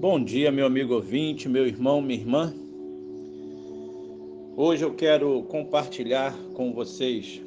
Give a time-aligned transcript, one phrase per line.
[0.00, 2.54] Bom dia, meu amigo ouvinte, meu irmão, minha irmã.
[4.56, 7.42] Hoje eu quero compartilhar com vocês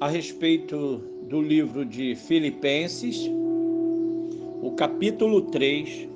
[0.00, 3.28] a respeito do livro de Filipenses,
[4.62, 6.08] o capítulo 3,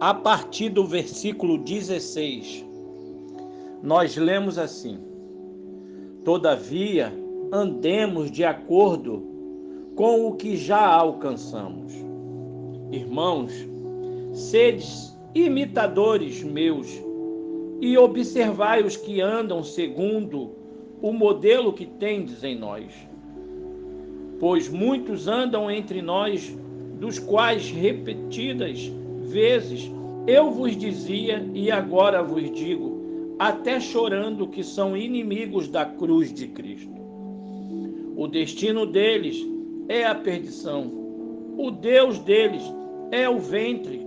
[0.00, 2.64] a partir do versículo 16.
[3.80, 4.98] Nós lemos assim:
[6.24, 7.12] Todavia,
[7.52, 9.22] andemos de acordo
[9.94, 12.05] com o que já alcançamos
[12.90, 13.52] Irmãos,
[14.32, 16.88] sedes imitadores meus
[17.80, 20.52] e observai os que andam segundo
[21.02, 22.92] o modelo que tendes em nós.
[24.38, 26.56] Pois muitos andam entre nós,
[26.98, 28.90] dos quais repetidas
[29.22, 29.90] vezes
[30.26, 36.48] eu vos dizia e agora vos digo, até chorando que são inimigos da cruz de
[36.48, 36.96] Cristo.
[38.16, 39.46] O destino deles
[39.88, 41.05] é a perdição
[41.56, 42.62] o Deus deles
[43.10, 44.06] é o ventre,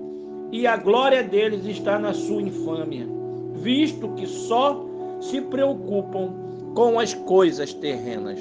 [0.52, 3.08] e a glória deles está na sua infâmia,
[3.54, 4.86] visto que só
[5.20, 6.34] se preocupam
[6.74, 8.40] com as coisas terrenas.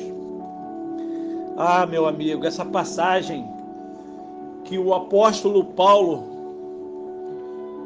[1.57, 3.45] Ah, meu amigo, essa passagem
[4.65, 6.25] que o apóstolo Paulo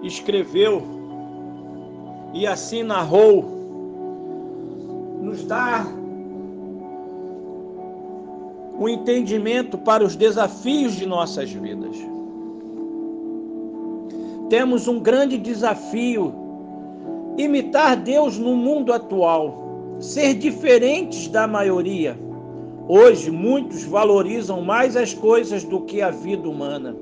[0.02, 0.82] escreveu
[2.34, 3.44] e assim narrou,
[5.20, 5.86] nos dá
[8.82, 11.96] o entendimento para os desafios de nossas vidas.
[14.50, 16.34] Temos um grande desafio:
[17.38, 22.18] imitar Deus no mundo atual, ser diferentes da maioria.
[22.88, 26.96] Hoje, muitos valorizam mais as coisas do que a vida humana.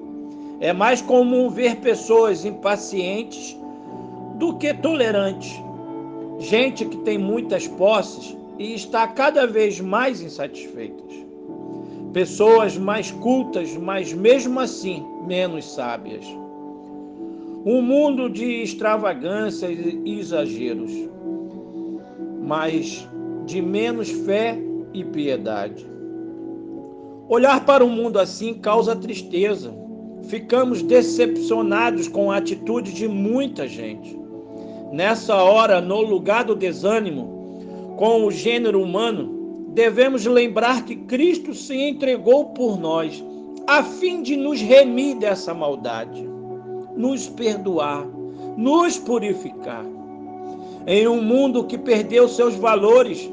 [0.61, 3.57] É mais comum ver pessoas impacientes
[4.35, 5.59] do que tolerantes.
[6.39, 11.10] Gente que tem muitas posses e está cada vez mais insatisfeitas
[12.13, 16.27] pessoas mais cultas, mas mesmo assim menos sábias.
[17.65, 20.91] Um mundo de extravagâncias e exageros,
[22.43, 23.09] mas
[23.45, 24.59] de menos fé
[24.93, 25.87] e piedade.
[27.29, 29.73] Olhar para um mundo assim causa tristeza.
[30.25, 34.19] Ficamos decepcionados com a atitude de muita gente.
[34.93, 39.40] Nessa hora, no lugar do desânimo com o gênero humano,
[39.71, 43.25] devemos lembrar que Cristo se entregou por nós,
[43.67, 46.29] a fim de nos remir dessa maldade,
[46.97, 48.07] nos perdoar,
[48.57, 49.85] nos purificar.
[50.87, 53.31] Em um mundo que perdeu seus valores,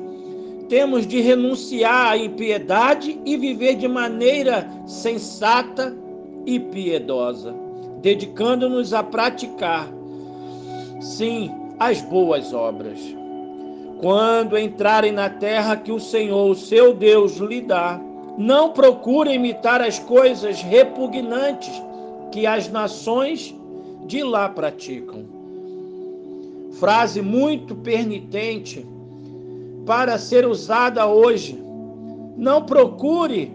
[0.69, 5.97] temos de renunciar à impiedade e viver de maneira sensata
[6.45, 7.55] e piedosa,
[8.01, 9.89] dedicando-nos a praticar,
[10.99, 11.49] sim,
[11.79, 12.99] as boas obras.
[13.99, 17.99] Quando entrarem na terra que o Senhor, o seu Deus, lhe dá,
[18.37, 21.81] não procure imitar as coisas repugnantes
[22.31, 23.55] que as nações
[24.05, 25.25] de lá praticam.
[26.73, 28.85] Frase muito pernitente
[29.83, 31.59] para ser usada hoje.
[32.37, 33.51] Não procure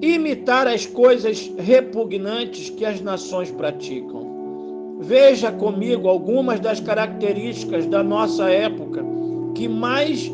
[0.00, 4.98] imitar as coisas repugnantes que as nações praticam.
[5.00, 9.04] Veja comigo algumas das características da nossa época
[9.54, 10.30] que mais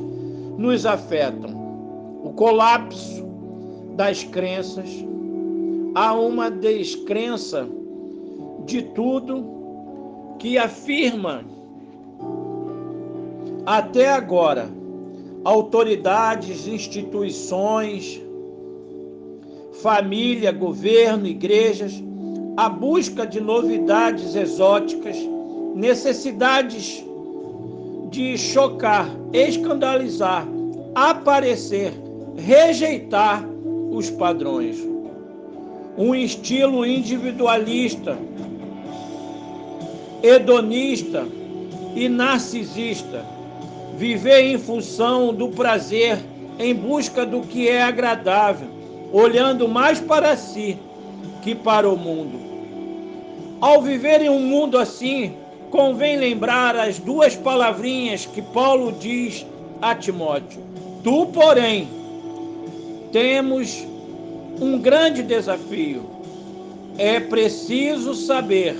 [0.57, 1.51] nos afetam.
[2.25, 3.25] O colapso
[3.97, 4.89] das crenças,
[5.95, 7.69] há uma descrença
[8.65, 9.45] de tudo
[10.39, 11.45] que afirma
[13.67, 14.69] até agora
[15.45, 18.21] autoridades, instituições,
[19.83, 22.03] família, governo, igrejas,
[22.57, 25.17] a busca de novidades exóticas,
[25.75, 27.05] necessidades
[28.11, 30.47] de chocar, escandalizar,
[30.95, 31.93] aparecer,
[32.37, 33.45] rejeitar
[33.91, 34.77] os padrões.
[35.97, 38.19] Um estilo individualista,
[40.23, 41.27] hedonista
[41.95, 43.25] e narcisista.
[43.97, 46.19] Viver em função do prazer,
[46.59, 48.69] em busca do que é agradável,
[49.13, 50.79] olhando mais para si
[51.43, 52.39] que para o mundo.
[53.61, 55.35] Ao viver em um mundo assim,
[55.71, 59.47] convém lembrar as duas palavrinhas que Paulo diz
[59.81, 60.61] a Timóteo.
[61.03, 61.89] Tu, porém,
[63.13, 63.87] temos
[64.61, 66.03] um grande desafio.
[66.99, 68.77] É preciso saber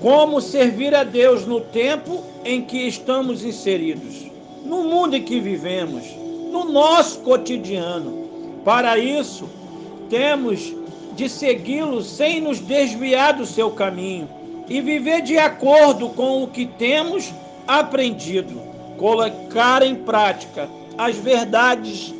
[0.00, 4.30] como servir a Deus no tempo em que estamos inseridos,
[4.64, 6.04] no mundo em que vivemos,
[6.50, 8.26] no nosso cotidiano.
[8.64, 9.48] Para isso,
[10.08, 10.72] temos
[11.16, 14.28] de segui-lo sem nos desviar do seu caminho
[14.68, 17.32] e viver de acordo com o que temos
[17.66, 18.60] aprendido,
[18.98, 20.68] colocar em prática
[20.98, 22.14] as verdades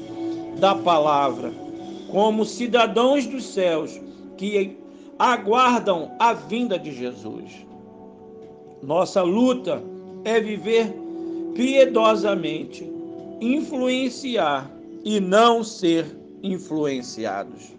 [0.58, 1.52] da palavra.
[2.08, 4.00] como cidadãos dos céus
[4.37, 4.78] que
[5.19, 7.66] aguardam a vinda de Jesus.
[8.82, 9.82] Nossa luta
[10.25, 10.94] é viver
[11.54, 12.88] piedosamente,
[13.40, 14.70] influenciar
[15.04, 16.06] e não ser
[16.42, 17.75] influenciados.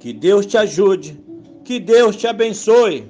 [0.00, 1.14] Que Deus te ajude,
[1.62, 3.06] que Deus te abençoe.